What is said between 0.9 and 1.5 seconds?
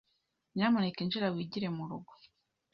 injira